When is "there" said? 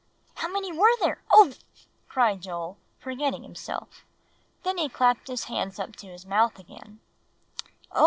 0.99-1.21